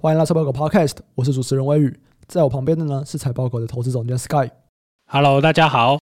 [0.00, 4.48] 欢迎来财报狗 Podcast，我是主持人威宇，在我旁边的呢是财报狗的投资总监 Sky。
[5.06, 5.98] Hello，大家好，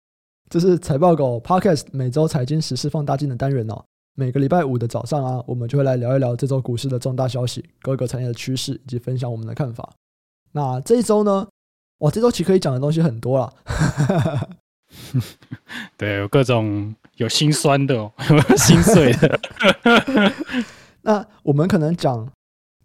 [0.50, 3.84] 这是财报狗 Podcast 每周财经时事放大镜的单元哦。
[4.16, 9.88] 每个礼拜五的早上啊，我们就会来聊一聊这周股市的重大消息、各个产业的趋势以及分享我们的看法。
[10.50, 11.46] 那这一周呢，
[11.98, 13.52] 哇，这周其实可以讲的东西很多啦。
[15.96, 19.40] 对，有各种有心酸的、哦，有心碎的。
[21.02, 22.28] 那我们可能讲。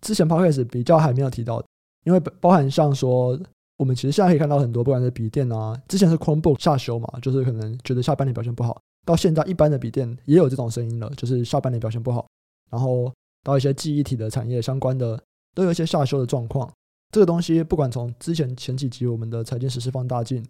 [0.01, 1.63] 之前 Podcast 比较还没有提到，
[2.05, 3.37] 因为包含像说，
[3.77, 12.27] 我们其实现在可以看到很多，不管是笔电啊，之前是 Chromebook 下修嘛，就是可能觉得下半年表现不好，到现在一般的笔电也有这种声音了，就是下半年表现不好，
[12.71, 13.11] 然后
[13.43, 15.21] 到一些记忆体的产业相关的
[15.53, 16.69] 都有一些下修的状况。
[17.11, 20.45] 这个东西不管从之前前几集我们的财经时事放大镜，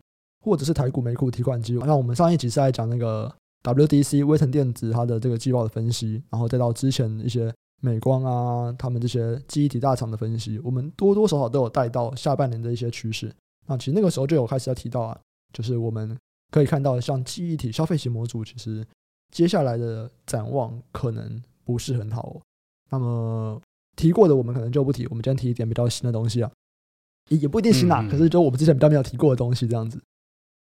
[0.45, 7.53] 或者是台股美股提款机，那我们上一集是在讲那个 WDC 微腾电子它的这个季报的分析，然后再到之前一些。
[7.79, 13.33] 美光啊，他们这些记忆体大厂的分析，我们多多少少都有带到下半年的一些趋势。
[13.67, 15.17] 那其实那个时候就有开始要提到啊，
[15.53, 16.17] 就是我们
[16.51, 18.85] 可以看到，像记忆体、消费型模组，其实
[19.31, 22.41] 接下来的展望可能不是很好哦。
[22.89, 23.61] 那么
[23.95, 25.05] 提过的，我们可能就不提。
[25.07, 26.51] 我们今天提一点比较新的东西啊，
[27.29, 30.01] 也也不一定新啊，可是就我们之前比较没有提过的东西，这样子。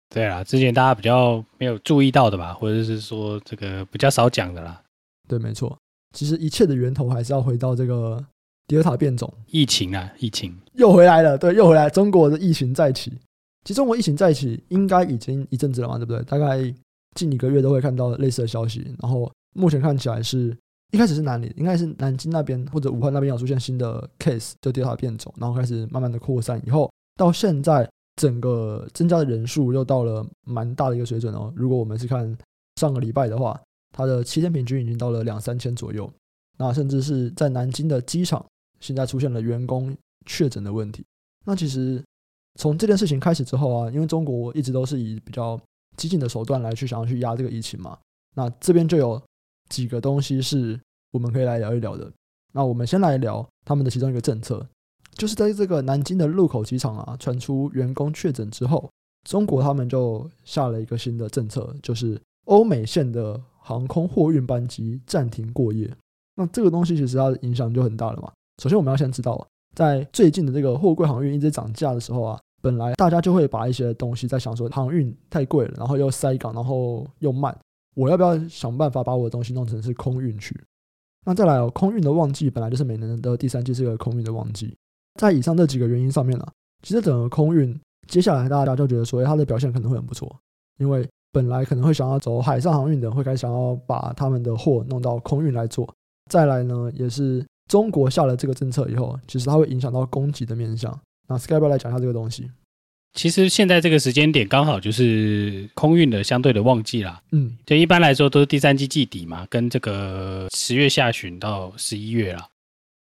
[0.09, 4.81] 对啊，之前大家比较没有注意到的吧，或者是说这个比较少讲的啦。
[5.27, 5.77] 对，没错。
[6.11, 8.23] 其实一切的源头还是要回到这个
[8.65, 13.11] 德尔塔变种疫情啊，疫情又回来了，对，又回来，中国的疫情再起。
[13.63, 16.23] 其实中国疫情再起应该已经一阵子了嘛，对不对？
[16.23, 16.73] 大概
[17.15, 18.95] 近一个月都会看到类似的消息。
[18.99, 20.57] 然后目前看起来是
[20.91, 21.53] 一开始是哪里？
[21.55, 26.59] 应该是南京那边或者武汉那边有出现新的 case，就德尔塔变种，然后开始慢慢的扩散。
[26.65, 31.53] 以后到现在整个增加的人数又到了蛮大的一个水准哦。
[31.55, 32.35] 如果我们是看
[32.77, 33.59] 上个礼拜的话。
[33.91, 36.11] 它的七天平均已经到了两三千左右，
[36.57, 38.45] 那甚至是在南京的机场，
[38.79, 41.03] 现在出现了员工确诊的问题。
[41.45, 42.03] 那其实
[42.59, 45.59] 从这件事情开始之后啊，因为中国一直都是以比较
[45.97, 47.97] 激进的手段来去想要去压这个疫情嘛，
[48.35, 49.21] 那这边就有
[49.69, 50.79] 几个东西是
[51.11, 52.11] 我们可以来聊一聊的。
[52.53, 54.65] 那我们先来聊他们的其中一个政策，
[55.15, 58.89] 就是在这个南京的禄口机场啊传出员工确诊之后，
[59.27, 63.41] 中国他们就下了一个新的政策，就是欧美线的。
[63.69, 65.87] 航空货运班机暂停过夜，
[66.35, 68.31] 那这个东西其实它的影响就很大了嘛。
[68.59, 77.55] 首先，我们要先知道，在最近的这个货柜航运一直涨价的时候啊，本来大家就会把一些东西在想说，航运太贵了，然后又塞港，然后又慢，
[77.95, 80.59] 我要不要想办法把我的东西弄成是空运去？
[81.27, 84.75] 那再来哦，空运的旺季本来就是每年的第三季是一个空运的旺季，
[85.19, 86.47] 在以上这几个原因上面呢，
[86.81, 90.35] 其实整个空运接下来大家就觉得说，它的表现可能会很不错，
[90.79, 91.07] 因为。
[91.31, 95.87] 本来可能会想要走海上航运的，会开始想要把他们的货弄到空运来做。
[96.29, 100.99] 再来呢，也是中国下了这个政策以后，其实它会影响到供给的面向。
[101.27, 102.49] 那 Sky 来讲一下这个东西。
[103.13, 107.21] 其实现在这个时间点刚好就是空运的相对的旺季啦。
[107.31, 112.47] 嗯，就一般来说都是第三季季底嘛，跟这个十月下旬到十一月啦。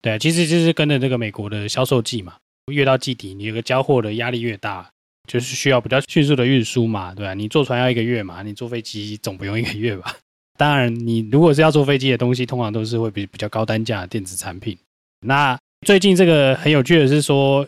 [0.00, 2.36] 对啊，其实就是跟着这个美国的销售季嘛，
[2.72, 4.90] 越到季底，你有个交货的压力越大。
[5.28, 7.34] 就是需要比较迅速的运输嘛，对吧？
[7.34, 10.16] 你坐船要一个月嘛，你坐飞机总不用一个月吧？
[10.58, 14.76] 当然，你如果是要坐飞机的东西，通常都是会比比较高单价的电子产品。
[15.20, 15.56] 那
[15.86, 17.64] 最近这个很有趣的是说，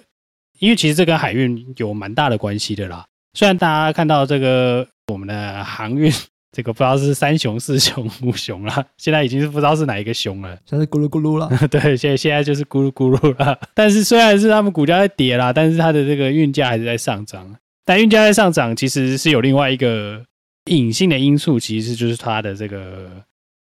[0.59, 3.04] 因为其实这跟海运有蛮大的关系的啦。
[3.34, 6.12] 虽然大家看到这个我们的航运。
[6.53, 11.49] 这个不知道是三雄、四雄、 五雄了，现在已经是不知道是哪一个雄了，现在是咕噜咕噜了。
[11.69, 13.59] 对，现在现在就是咕噜咕噜了。
[13.75, 17.56] 但是虽然是他们股价在跌啦，但是它的这个运价还是在上涨。
[17.84, 20.25] 但运价在上涨，其实是有另外一个
[20.66, 23.11] 隐性的因素，其实就是它的这个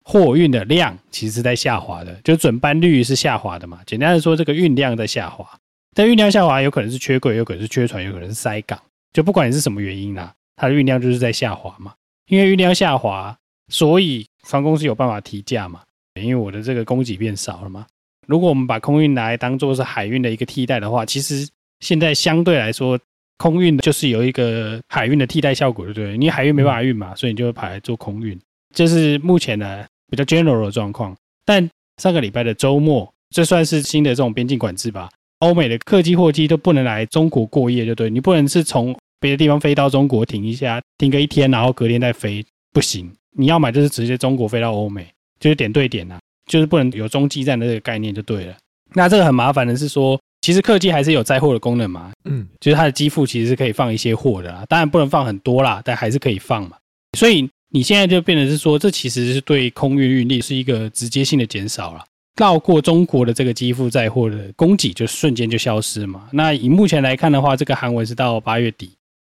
[0.03, 3.79] 货运的量其实是在下滑的，就准班率是下滑的嘛。
[3.85, 5.47] 简单的说，这个运量在下滑。
[5.93, 8.79] 但运量下滑有可能是缺柜，有可能是缺船，有可能是塞港，
[9.13, 11.93] 就不管你是什么原因啦，它的运量就是在下滑嘛。
[12.27, 13.35] 因为运量下滑，
[13.69, 15.81] 所以船公司有办法提价嘛？
[16.21, 17.85] 因为我的这个供给变少了嘛。
[18.27, 21.47] 如果我们把空运来当做是海运的一个替代的话，其实
[21.79, 22.99] 现在相对来说，
[23.37, 26.17] 空运就是有一个海运的替代效果，对不对？
[26.17, 28.39] 你海运没办法运嘛，所以你就会跑来做空运，
[28.73, 31.15] 这是目前呢比较 general 的状况。
[31.45, 35.09] 但上个礼拜的周末，这算是新的这种边境管制吧？
[35.39, 38.95] 欧美的客机、货机都不能来中国过夜，就对，你不能是从。
[39.21, 43.09] 别的地方飞到中国停一下，停个一天，然后隔天再飞，不行。
[43.37, 45.07] 你要买就是直接中国飞到欧美，
[45.39, 46.19] 就是点对点呐、啊，
[46.49, 48.53] 就是不能有中继站的这个概念就对了。
[48.93, 56.75] 那这个很麻烦的是说，其实客机还是有载货的功能嘛，嗯，就是它的机腹其实是可以放一些货的啦，当然不能放很多啦，但还是可以放嘛。
[57.17, 62.03] 所以你现在就变成是说，这其实是对空运运力是一个直接性的减少了。
[62.37, 66.27] 绕过中国的这个机腹载货的供给就瞬间就消失嘛。
[66.31, 68.91] 那以目前来看的话，这个韩文是到八月底，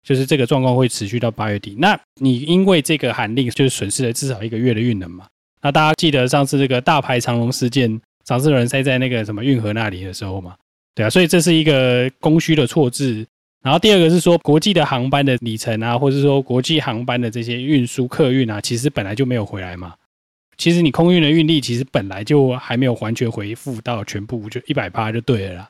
[0.06, 1.74] 就是这个状况会持续到八月底。
[1.76, 5.26] 那你因为这个韩令，就是损失了至少一个月的运能嘛。
[5.60, 10.54] 那大家记得上次这个大排长龙事件，长赐人塞在那个什么运河那里的时候嘛？
[10.94, 13.26] 对啊，所以这是一个供需的错置。
[13.64, 19.92] 然后第二个是说，国际的航班的里程啊，或者说国际航班的这些运输客运啊，其实本来就没有回来嘛。
[20.56, 25.68] 其实你空运的运力其实本来就还没有完全恢复到全部就一百八就对了啦。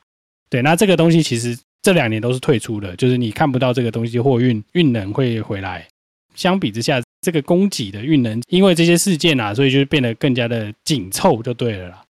[0.50, 5.86] 对，那这个东西其实这两年都是退出的，就是你看不到这个东西货运运能会回来。
[6.34, 12.02] 相比之下，这个供给的运能因为这些事件啊，所以就变得更加的紧凑就对了啦。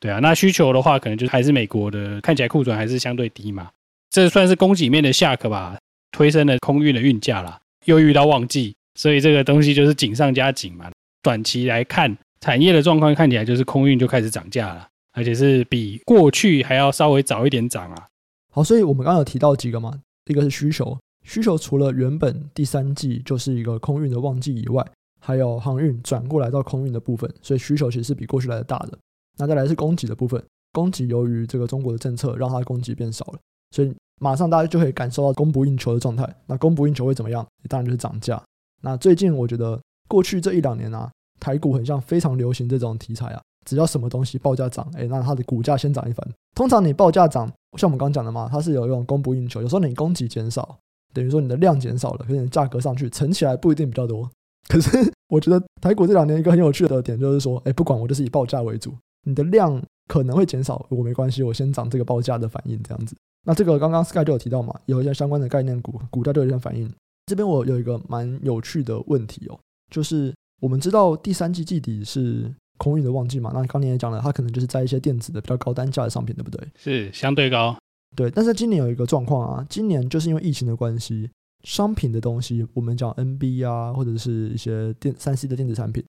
[0.00, 3.70] 对啊，那需求的话，可能就还是美国的看起来库存还是相对低嘛。
[4.10, 5.78] 这算是供给面的下课吧，
[6.10, 7.56] 推升了空运的运价啦。
[7.84, 10.90] 又遇到旺季，所以这个东西就是紧上加紧嘛。
[11.22, 18.08] 短期来看，产业的状况看起来就是空运就开始涨价了，而且是比过去还要稍微早一点涨啊。
[18.50, 24.84] 好，所以我们刚刚有提到几个嘛，一个是需求，需求除了原本第三季就是一个空运的旺季以外，
[25.20, 28.98] 还有航运转过来到空运的部分，所以需求其实是比过去来的大的。
[29.38, 30.42] 那再来是供给的部分，
[30.72, 33.38] 供给由于这个中国的政策让它供给变少了，
[33.70, 36.28] 所以马上大家就可以感受到供不应求的状态。
[36.46, 37.46] 那供不应求会怎么样？
[37.68, 38.42] 当然就是涨价。
[38.82, 41.10] 那最近我觉得过去这一两年啊。
[41.40, 46.28] 台股很像非常流行这种题材啊，只要什么东西报价涨，哎，那它的股价先涨一番。
[46.56, 47.46] 通常你报价涨，
[47.78, 50.76] 像我们刚刚讲的嘛，它是有一种供不应求，有时候你供给减少，
[51.14, 54.28] 等于说你的量减少了，可是你价格上去乘起来不一定比较多。
[54.68, 54.90] 可是
[55.28, 58.92] 我觉得台股这两年一个很有趣的点就是说，哎，不管我就是以报价为主，
[59.24, 63.14] 你的量可能会减少，我没关系，我先涨这个报价的反应这样子。
[63.46, 66.92] 那这个刚刚 Sky 就有提到嘛，有一些相关的概念股，股价就有一些反应。
[67.26, 69.56] 这边我有一个蛮有趣的问题哦，
[69.94, 70.34] 就是。
[70.62, 73.50] 我们知道第三季季底是空运的旺季嘛？
[73.52, 76.66] 那刚才也讲了，它可能就是在一些电子的比较高单价的商品，对不对？
[76.78, 77.76] 是相对高。
[78.16, 81.28] 对，但是今年有一个状况啊，今年就是因为疫情的关系，
[81.62, 86.02] 商品的东西，我们讲 NB 啊，或者是一些电三 C 的电子产品，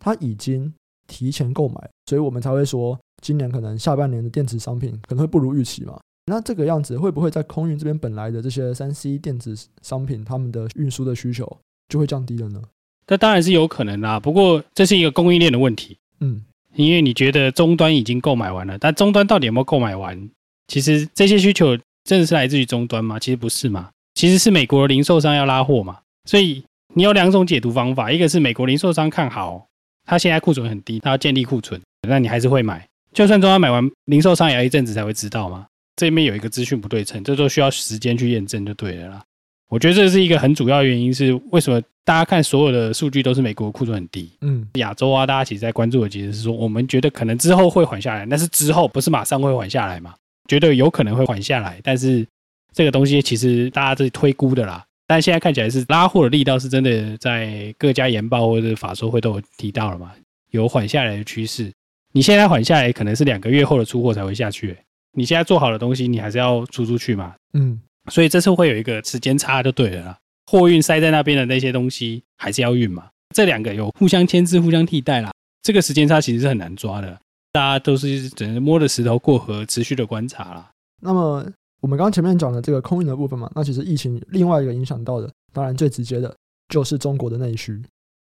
[0.00, 0.72] 它已经
[1.06, 6.00] 提前购买，所以我们才会说今年可能下半年的电子商品可能会不如预期嘛。
[6.26, 12.62] 那这个样子会不会在空运这边本来的这些三 C 电子商品，他们的运输的需求就会降低了呢？
[13.06, 16.42] 这当然是有可能啦，不过这是一个供应链的问题，嗯，
[16.74, 20.30] 因为你觉得终端已经购买完了，但终端到底有没有购买完？
[20.68, 23.18] 其实这些需求真的是来自于终端吗？
[23.18, 29.66] 其实不是嘛，其实是美国零售商要拉货嘛，所以你有两种解读方法，一个是美国零售商看好，
[30.06, 31.78] 他现在库存很低，他要建立库存，
[32.08, 35.66] 那你还是会买，就算终端买完，零售商也要一阵子才会知道嘛，
[35.96, 39.22] 这边有一个资讯不对称，这都需要时间去验证就对了啦。
[39.68, 44.30] 我觉得这是一个很主要原因，是为什么大家看所有的数据都是美国库存很低？
[44.42, 50.14] 嗯，亚洲啊，大家其实在关注的其实是说，我们觉得可能之后会缓下来，但是之后不是马上会缓下来嘛？
[50.46, 52.26] 觉得有可能会缓下来，但是
[52.74, 54.84] 这个东西其实大家是推估的啦。
[55.06, 60.12] 但现在看起来是拉货的力道是真的，在各家研报或者法说会都有提到了嘛，
[60.50, 61.72] 有缓下来的趋势。
[62.12, 64.76] 你现在缓下来，可能是两个月后的出货才会下去。
[65.16, 67.34] 你现在做好的东西，你还是要出出去嘛？
[67.54, 67.80] 嗯。
[68.10, 75.32] 所以这次会有一个时间差就对了啦，货运塞在那边的那些东西还是要运嘛，这两个有互相牵制、互相替代啦。
[75.62, 77.18] 这个时间差其实是很难抓的，
[77.52, 80.70] 大家都是只能摸着石头过河，持续的观察啦。
[81.02, 81.44] 那么
[81.80, 86.34] 我们刚刚前面讲的这个空运的部分嘛，那其实疫情另外一个影响到的，当然最直接的
[86.68, 87.82] 就是中国的内需。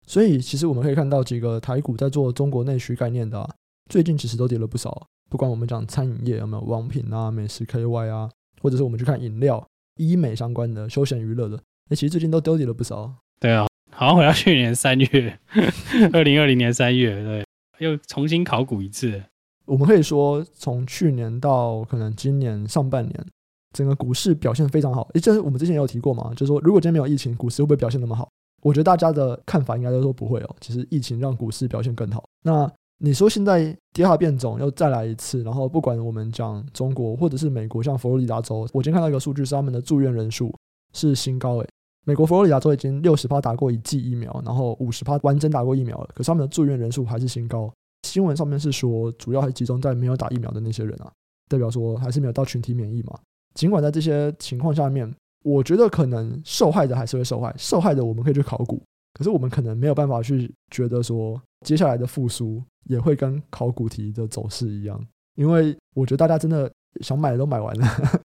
[0.08, 3.50] 所以其实我们可以看到几个台股在做中国内需概念的啊，
[3.90, 5.08] 最近其实都跌了不少。
[5.30, 8.30] 不管我们讲餐饮业有没有王品啊、美食 KY 啊。
[8.60, 9.64] 或者是我们去看饮料、
[9.98, 13.14] 医美相关的、休闲娱乐的，哎，其实最近都丢底了不少。
[13.40, 15.40] 对啊，好像回到去年三月，
[16.12, 17.46] 二零二零年三月，对，
[17.80, 19.22] 又重新考古一次。
[19.66, 23.26] 我们可以说，从去年到可能今年上半年，
[23.74, 25.08] 整个股市表现非常好。
[25.14, 28.30] 诶，这是我们之前也有提过嘛，就是说，如果今天没有疫情，股市会不会表现那么好？
[28.64, 30.56] 我觉得大家的看法应该都说不会哦。
[30.60, 32.24] 其实疫情让股市表现更好。
[32.44, 40.54] 那你说现在第二变种又再来一次，然后不管我们讲中国或者是美国，像佛罗里达州，我今天看到一个数据是他们的住院人数
[40.94, 41.68] 是新高诶。
[42.08, 47.70] 美国佛罗里达州已经六十趴打过一剂疫苗，然后五十趴完整打过疫苗了，可是他们的住院人数还是新高。
[48.04, 51.12] 新闻上面是说，主要还集中在没有打疫苗的那些人啊，
[51.50, 53.20] 代表说还是没有到群体免疫嘛。
[53.56, 58.82] 尽管在这些情况下面，我觉得可能受害的还是会受害，受害的我们可以去考古，
[59.14, 62.64] 可是我们可能没有办法去觉得说接下来的复苏。
[62.90, 64.98] 也会跟考古题的走势一样，
[65.36, 66.72] 因为我觉得大家真的
[67.02, 67.86] 想买的都买完了，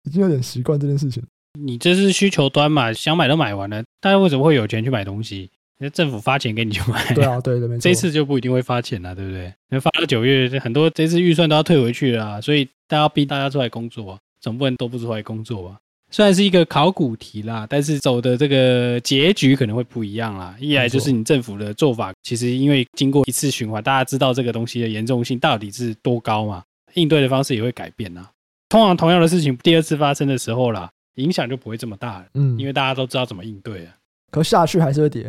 [0.04, 1.22] 已经有点习惯这件事情。
[1.64, 5.50] 你这是需求端嘛，想买都买完了，大家为什么会有钱去买东西？
[5.78, 7.14] 那政府发钱给你去买。
[7.14, 7.78] 对啊，对对。
[7.78, 9.52] 这次就不一定会发钱了，对不对？
[9.68, 15.76] 那发到九月，很多这次预算都要退回去了，所以大家要逼大家出来工作，总不能都不出来工作吧？
[16.10, 20.56] 虽然是一个考古题啦，但是走的这个结局可能会不一样啦。
[20.58, 26.62] 一来就是你政府的做法，其实因为经过一次循环，大家知道这个东西的严重性到底是多高嘛，
[26.94, 28.30] 应对的方式也会改变啦。
[28.68, 32.26] 通常同样的事情第二次发生的时候啦，影响就不会这么大了。
[32.34, 33.90] 嗯，因为大家都知道怎么应对了。
[34.30, 35.28] 可下去还是会跌，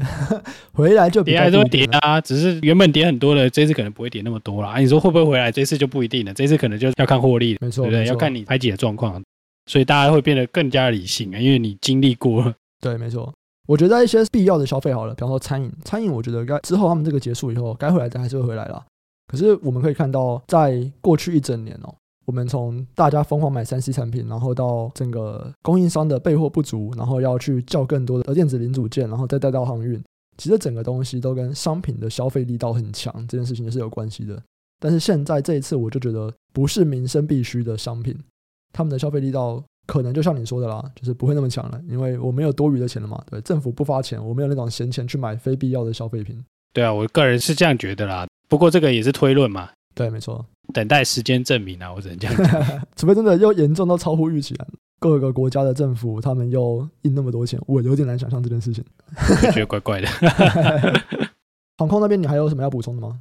[0.74, 4.80] 回来就跌还是会跌啊，只是原本跌很多的，这次可能不会跌那么多了啊。
[4.80, 5.52] 你说会不会回来？
[5.52, 8.06] 这次就不一定了，这次可能就要看获利了，没错，对不对？
[8.08, 9.22] 要看你排挤的状况。
[9.70, 12.54] 所以大家会变得更加理性啊，因为你经历过了。
[12.82, 13.34] 对，没错。
[13.68, 18.84] 我觉得一些必要的消费好了，比方说餐饮，餐饮我觉得该之后他们这个结束以后，该回来的还是会回来了。
[19.28, 21.94] 可是我们可以看到，在过去一整年哦，
[22.28, 30.04] 我们从大家疯狂买三 C 产品，然后到整个供应商的备货不足，然后要去叫更多的电子零组件，然后再带到航运，
[30.38, 34.44] 其实整个东西都跟商品的消费力道很强这件事情也是有关系的。
[34.78, 38.14] 但是现在这一次，我就觉得不是民生必需的商品。
[38.74, 43.24] 他们的消费力道可能就像你说的啦，就是不会那么强了，因为我没有多余的钱了嘛。
[43.32, 46.44] 对，政府不发钱，我没有那种闲钱去买非必要的消费品。
[46.74, 48.28] 对啊，我个人是这样觉得啦。
[48.50, 49.70] 不过这个也是推论嘛。
[49.96, 50.46] 对，没错。
[50.74, 52.82] 等待时间证明啊，我只能这样讲。
[52.96, 54.66] 除非真的又严重到超乎预期啊，
[55.00, 58.84] 各个国家的政府他们又印那么多钱，我有点难想象这件事情。
[59.16, 60.08] 我觉得怪怪的。
[61.78, 63.20] 航空那边你还有什么要补充的吗？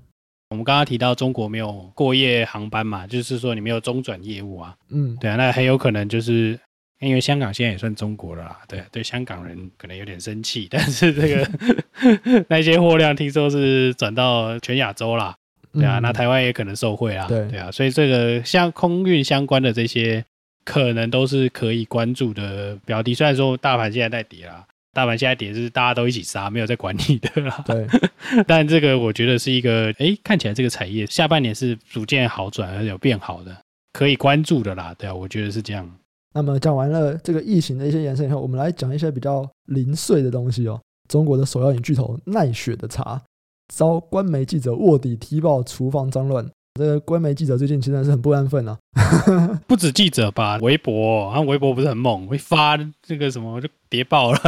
[0.51, 6.59] 我们刚刚提到中国没有过夜航班嘛，就是说你没有中转业务啊，嗯，对啊，那很有可能就是
[7.01, 11.51] 因为香港现在也算中国了啦，对，对，香港人可能有点生气，但是这个
[12.49, 15.37] 那些货量听说是转到全亚洲啦，
[15.77, 20.25] 对啊，那台湾也可能受惠啊，对，对啊，所以这个像空运相关的这些，
[20.65, 24.67] 可能都是可以关注的标的，虽然说大盘现在在跌啦。
[24.93, 27.63] 大盘现在跌是大家都一起杀，没有在管你的啦。
[27.67, 27.87] 对，
[28.49, 33.55] 但这个我觉得是一个，哎，看起来这个产业下半年是逐渐好转，而且有变好的，
[33.93, 34.95] 可以关注的啦。
[34.97, 35.87] 对啊，我觉得是这样。
[36.33, 40.81] 那么讲完了这个疫情的一些延伸以后，我们来讲一些比较零碎的东西哦。
[41.11, 43.21] 中国的首要饮巨头奈雪的茶
[43.69, 46.47] 遭官媒记者卧底踢爆厨房脏乱。
[46.79, 48.79] 这个官媒记者最近其实是很不安分啊，
[49.67, 54.39] 不止记者吧，微博，然后微博不是很猛，会发这个什么就谍报了，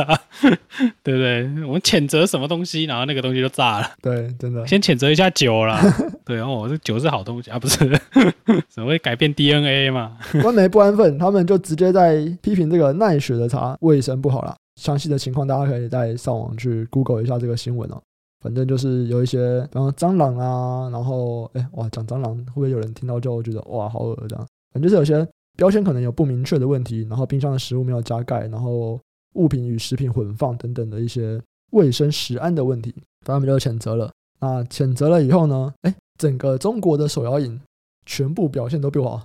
[1.02, 1.44] 对不对？
[1.66, 3.90] 我们谴责什么东西，然后那个东西就炸了。
[4.02, 4.66] 对，真的。
[4.66, 5.80] 先谴责一下酒啦，
[6.26, 7.78] 对，然后我这酒是好东西啊，不是？
[8.68, 10.18] 怎么会改变 DNA 嘛？
[10.42, 14.54] 官媒不安分，他们就直接在批评这个奈雪的茶卫生不好啦。
[14.78, 17.98] 详细的情况大家可以再上网去 Google 一下这个新闻哦。
[18.40, 24.46] 反正就是有一些，然后蟑螂啊，然后哎哇，讲蟑螂会不会有人听到就觉得哇好恶这样？
[24.72, 25.26] 反正就是有些
[25.56, 29.00] 标签可能有不明确的问题，然后冰箱的食物没有加盖，然后
[29.34, 31.40] 物品与食品混放等等的一些
[31.72, 32.94] 卫生食安的问题，
[33.26, 34.10] 他们就谴责了。
[34.40, 37.60] 那谴责了以后呢，哎，整个中国的手摇饮
[38.06, 39.20] 全部表现都不好，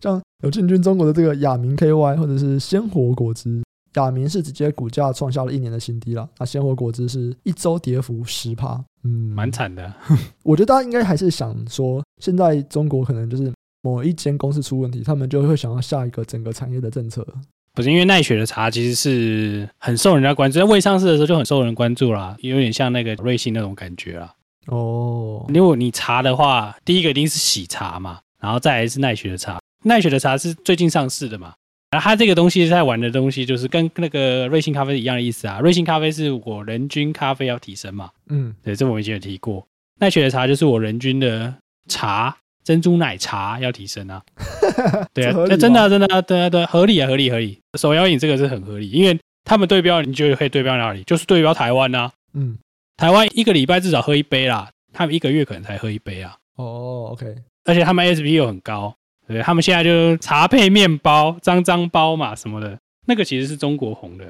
[0.00, 3.62] 像有进军中国的这个雅明 KY 或者是鲜活果汁。
[3.94, 9.92] 雅明是直接股价创下了一年的新低了，那鲜活果汁是一周跌幅十趴，嗯，蛮惨的。
[10.44, 13.52] 我觉得大家应该还是想说，现在中国可能就是
[13.82, 17.26] 某一间公司出问题，他们就会想要下一个整个产业的政策。
[17.74, 24.34] 不是因为奈雪的茶其实是很受人家关注，在未上市的时候就很受人关注啦，有点像那个瑞幸那种感觉啦。
[24.66, 29.58] 哦，如果你茶的话，第一个一定是喜茶嘛，然后再来是奈雪的茶。
[29.84, 31.54] 奈雪的茶是最近上市的嘛。
[31.90, 35.58] 然后它这个东西在玩的东西，就是跟那个瑞幸咖啡一样的意思啊。
[35.60, 39.66] 瑞幸咖啡是我人均咖啡要提升嘛，嗯，对，这我们以前有提过。
[40.00, 41.54] 奈雪的茶就是我人均的
[41.88, 44.22] 茶珍珠奶茶要提升啊。
[45.14, 47.58] 对啊，那真的、啊、真的、啊、对啊对，合理啊合理合理。
[47.78, 51.02] 手摇饮这个是很合理，因为他们对标，你觉得可以对标哪里？
[51.04, 52.12] 就是对标台湾啊。
[52.34, 52.58] 嗯，
[52.96, 56.36] 台湾一个礼拜至少喝一杯啦，他们一个月可能才喝一杯啊。
[56.56, 58.94] 哦，OK，而且他们 SP 又很高。
[59.28, 64.24] 对，他们现在就茶配面包、脏脏包嘛什么的，那个其实是中国红的，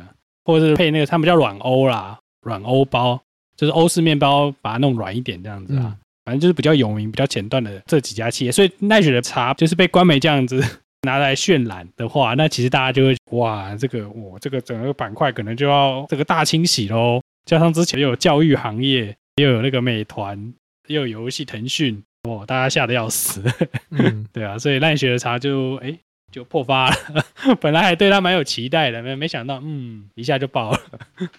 [0.44, 3.20] 或者是配那个他们叫软欧啦，软欧包
[3.56, 8.52] 就是欧式面包，把它弄软一点这样子啊，嗯、反正就是比较有名、比较前段的这几家企业。
[8.52, 10.62] 所以奈雪的茶就是被官媒这样子
[11.06, 17.20] 拿来渲染的话，那其实大家就会哇，这个我这个整个板块可能就要这个大清洗喽。
[17.44, 20.52] 加上之前又有教育行业，又有那个美团，
[20.88, 22.02] 又有游戏腾讯。
[22.28, 23.42] 哦，大家吓得要死，
[23.90, 25.98] 嗯， 对啊，所以奈雪的茶就哎
[26.30, 26.96] 就破发了，
[27.60, 30.78] 本来还对他蛮有期待的，没没想到，嗯，一下就爆了。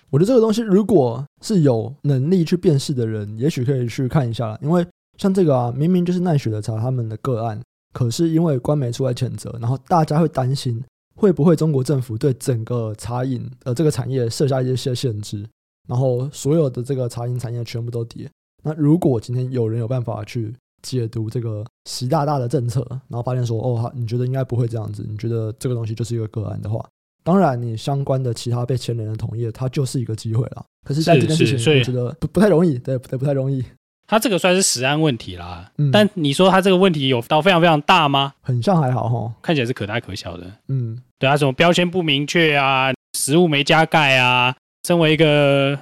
[0.10, 4.58] 我觉得这个东西，如果是有能力去辨识的人，也许可以去看一下啦。
[4.62, 4.86] 因为
[5.18, 7.62] 像这个啊，明明就是奈雪的茶他们的个案，
[7.94, 10.84] 可是因为官媒出来谴责，然后大家会担心
[11.16, 15.46] 会不会中国政府对整个茶饮呃这个产业设下一些限制，
[15.88, 18.28] 然后所有的这个茶饮产业全部都跌。
[18.64, 26.84] 那如果今天有人有办法去解读这个习大大的政策，然后发现说，哦，你觉得应该不会这样子，你觉得这个东西就是一个个案的话，
[27.24, 30.66] 当然你相关的其他被牵连的同业，它就是一个机会了。
[30.88, 33.64] 可是，在这件事情，我觉得不不太容易，对，对，不太容易。
[34.08, 38.34] 他这个算是实案问题啦，嗯，但你说他这个问题有到非常非常大吗？
[38.42, 40.52] 很像还好哈，看起来是可大可小的。
[40.68, 44.56] 嗯，对啊，什么标签不明确啊，食物没加盖啊，
[44.88, 45.78] 身为一个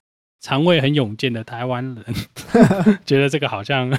[0.47, 2.05] 肠胃很勇健的台湾人，
[3.05, 3.91] 觉得这个好像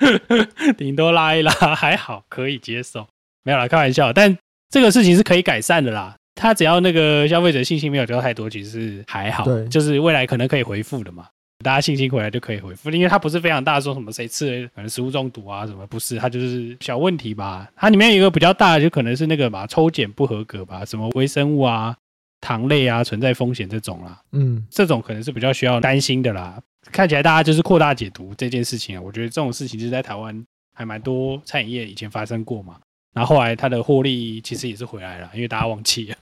[0.76, 3.08] 顶多拉一拉还好可以接受，
[3.44, 4.12] 没有啦，开玩笑。
[4.12, 4.36] 但
[4.68, 11.26] 这个事情是可以改善的啦，他只要那个消费者信心没有掉太多，其实是还好，就是未来可能可以回复的嘛。
[11.64, 17.66] 大家信心回来就可以回复，因为它不是非常大，说什么谁吃了可能食物中毒啊什么，不是，它就是小问题吧。
[17.74, 21.96] 它里面有一个比较大的，就可能是那个吧，抽检不合格吧，什么微生物啊、
[22.40, 24.20] 糖类啊存在风险这种啦。
[24.32, 26.60] 嗯，这种可能是比较需要担心的啦。
[26.90, 30.44] 看起来大家就是扩大解读这件事情啊，我觉得这种事情就是在台湾
[30.74, 32.78] 还蛮多餐饮业以前发生过嘛，
[33.12, 36.16] 然后后来它的获利其实也是回来了，因为大家忘记了。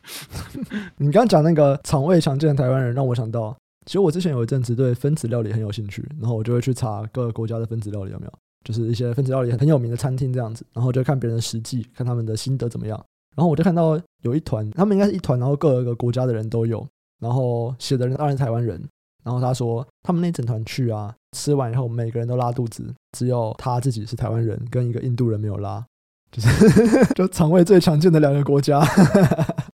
[0.99, 3.57] 你刚刚讲那个肠胃强健的台湾人，让我想到。
[3.87, 8.33] 其实我之前有一阵子对分子料理很有兴趣，然后我就会去查各个国家的分子料理有没有，
[8.63, 13.03] 就是一些分子料理很有名的餐厅这样子，然后就看别人的实际，看他们的心得怎么样。
[13.38, 16.85] 然后我就看到有一团，他们应该是一团，然后各个国家的人都有，
[17.21, 18.83] 然后写的人当然是台湾人。
[19.23, 25.85] 然后他说他们那整团去啊，吃完以后每个人都拉肚子，只有他自己是台湾人跟一个印度人没有拉，
[26.33, 28.80] 就是 就肠胃最强健的两个国家。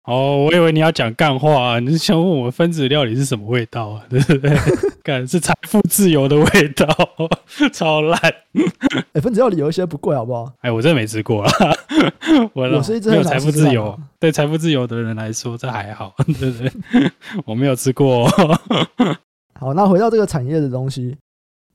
[0.05, 4.05] 哦，我以为你要讲干话啊，你是想问我们分子料理是什么味道啊？
[4.11, 4.51] 对不对？
[5.03, 6.87] 干是财富自由的味道，
[7.73, 8.19] 超烂。
[9.13, 10.53] 哎，分子料理有一些不贵，好不好？
[10.61, 11.51] 哎，我真的没吃过啊。
[12.55, 16.73] 我我是一直没有财富自由，对财富自由的人来说，这还好，对不对？
[17.45, 18.29] 我没有吃过。
[19.59, 21.17] 好，那回到这个产业的东西，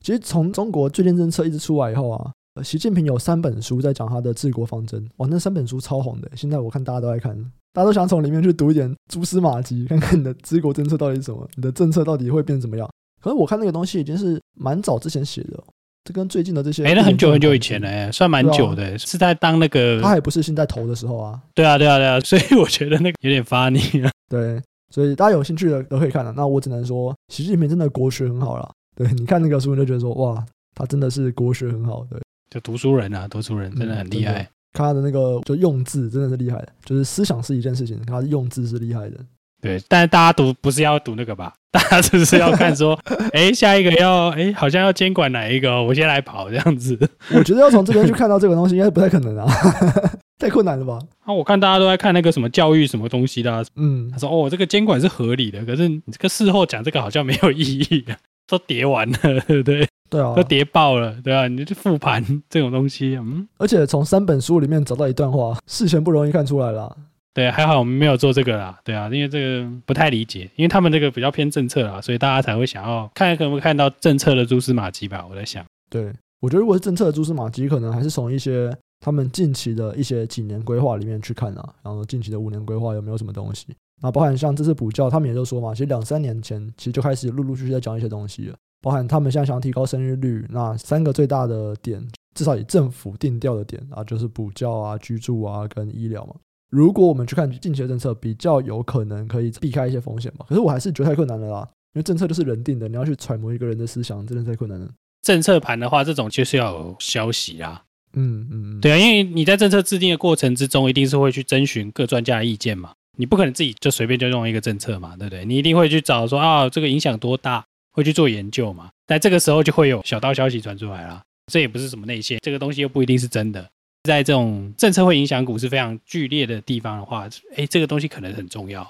[0.00, 2.32] 其实从中国最近政策一直出来以后啊。
[2.64, 7.32] 习近平有三本书在讲他的治国方针，哇，那三本书超红的，现在我看大家都在看，
[7.72, 12.90] 大家都想从里面去读一点蛛丝马迹，看看你的治国政策到底是什么，你的政策到底会变怎么样。
[13.20, 15.62] 可是我看那个东西已经是蛮早之前写的，
[16.04, 21.40] 这跟最近的这些，哎，那很久很久以前了，哎，算蛮久的，啊、是在当那个他还不是现在投的时候啊。
[21.54, 24.10] 对啊，对啊，对啊，所以我觉得那个有点 funny 啊。
[24.30, 24.62] 对，
[24.94, 26.32] 所以大家有兴趣的都可以看了。
[26.36, 28.70] 那我只能说，习近平真的国学很好了。
[28.96, 32.06] 对，你看那个书，你就觉得说，哇，他真的是国学很好。
[32.10, 32.20] 对。
[32.50, 34.42] 就读书人啊，读书人真的很厉害。
[34.42, 39.18] 嗯、看他的那个就用字真的是厉害的，就是思想是一件事情，他的用字是厉害的。
[39.60, 41.52] 对，但是大家读不是要读那个吧？
[41.70, 42.98] 大家只是要看说，
[43.34, 46.98] 哎、欸，下一个要哎、欸，好像要监管哪一个，我先来跑这样子。
[47.34, 49.46] 我觉得要从这边去看到这个东西，应该是不太可能啊，
[50.38, 50.98] 太困难了吧？
[51.24, 58.04] 啊，我看大家都在看那个什么教育什么东西的、啊，嗯，他说哦，这个监管是合理的，可是你这个事后讲这个好像没有意义，
[58.46, 59.86] 都叠完了，对不对？
[60.08, 66.90] 对啊，都叠爆了，对啊，你就去复盘这种东西，嗯，而且从三本书里面找到一段话，事前不容易看出来啦。
[67.34, 75.24] 对，还好我们没有做这个啦，对啊，因为这个不太理解，因为他们这个比较偏政策啊，所以大家才会想要看可不可以看到政策的蛛丝马迹吧。
[75.30, 83.68] 我在想，对，我觉得如果是政策的蛛丝马迹，可能还是从一些他们近期的一些几年规划里面去看啊，然后近期的五年规划有没有什么东西，
[84.02, 88.56] 那包含像这次补教，他们也就说嘛，其实两三年前其实就开始陆陆续续在讲一些东西了。
[88.80, 92.00] 包含他们现在想要提高生育率，那三个最大的点，
[92.34, 96.34] 至少以政府定调的点啊，就是补教啊、居住啊跟医疗嘛。
[96.70, 100.44] 如果我们去看近期的政策，比较有可能可以避开一些风险嘛。
[100.48, 104.88] 可是我还是觉得太困难了啦，因为政策就是人定的，你要去揣摩一个人的思想，真的太困难了。
[105.22, 107.82] 政策盘的话，这种就是要有消息啊。
[108.14, 112.92] 嗯嗯，对啊，因为你在政策制定的过程之中，一定是会去征询各专家的意见嘛。
[113.16, 115.44] 你不可能自己就随便就用一个政策嘛，对不对？
[115.44, 117.64] 你一定会去找说啊，这个影响多大。
[117.90, 118.90] 会去做研究嘛？
[119.08, 121.20] 在这个时候就会有小道消息传出来啦，
[121.52, 123.68] 这也不是什么内线，这个东西又不一定是真的。
[124.08, 128.80] 在这种政策会影响股市非常剧烈的地方的话，诶，这个东西可能很重要。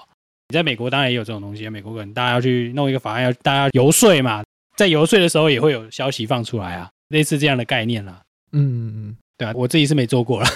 [0.47, 4.41] 你在美国当然也有这种东西，美国可能大家要去弄一个法案，要大家游说嘛，
[4.77, 8.21] 在游说的时候也会有消息放出来啊，类似这样的概念啦。
[8.53, 10.47] 嗯嗯嗯，对啊，我自己是没做过了。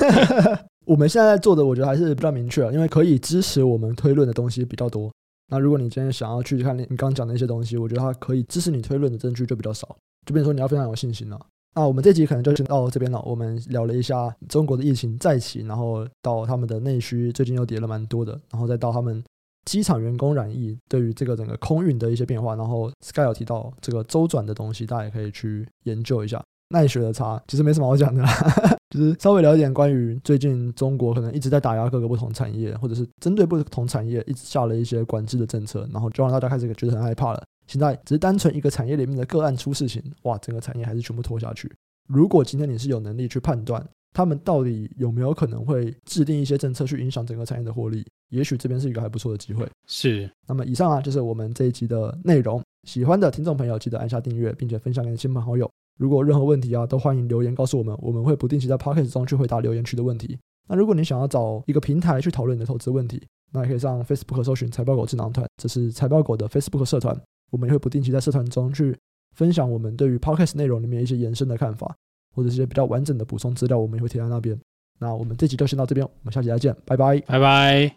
[0.84, 5.10] 我们现在做的，我觉得还是比较明确，因为可以支持我们推论的东西比较多。
[5.48, 11.40] 那如果你今天想要去看你你刚刚讲的一些东西，我觉得它可以支持你推论的证据就比较少，就比如说你要非常有信心了。
[11.76, 13.22] 那我们这集可能就先到这边了。
[13.26, 19.22] 我们聊了一下中国的疫情再起，然后到他们的内需最近又跌了蛮多的，然后再到他们
[19.66, 22.54] 机场员工染疫对于这个整个空运的一些变化。
[22.56, 26.42] 然后 Sky 有提到这个周转的东西，大家也可以去研究一下。
[26.70, 28.28] 奈雪的茶其实没什么好讲的啦，
[28.90, 37.42] 就是稍微聊一点关于最近中国可能一直在打压各个不同产业，或者是针对不同产业一直下了一些管制的政策，然后就让大家开始觉得很害怕了。
[37.66, 41.70] 现在只是单纯一个产业里面的个案出事情，哇，整个产业还是全部拖下去。
[42.08, 49.68] 如果今天你是有能力去判断他们到底有没有可能会制定一些政策去影响整个产业的获利，也许这边是一个还不错的机会。
[49.86, 50.30] 是。
[50.46, 52.62] 那么以上啊，就是我们这一集的内容。
[52.88, 55.70] 喜欢的听众朋友记得按下订阅，并且分享给亲朋好友。
[55.98, 60.38] 如果有任何问题啊，都欢迎留言告诉我们，我们会不定期在 Podcast 中去回答留言区的问题。
[60.68, 67.14] 那如果你想要找一个平台去讨论你的投资问题，那也可以上 Facebook 搜寻财报狗智囊团，这是财报狗的 Facebook 社团。
[67.50, 68.96] 我们也会不定期在社团中去
[69.34, 71.94] 分享我们对于 Podcast 内容里面一些延伸的看法，
[72.34, 74.58] 或者是一些比较完整的补充资料，我们也会贴在那边。
[74.98, 77.94] 那我们这集就先到这边，我们下期再见，拜拜，拜拜。